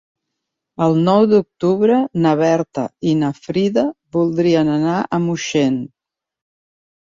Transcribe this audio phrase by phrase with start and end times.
[0.83, 3.85] El nou d'octubre na Berta i na Frida
[4.19, 5.79] voldrien anar a Moixent.